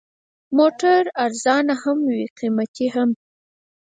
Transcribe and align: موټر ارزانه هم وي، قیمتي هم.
موټر 0.57 1.01
ارزانه 1.25 1.75
هم 1.83 1.99
وي، 2.09 2.23
قیمتي 2.39 2.87
هم. 2.95 3.09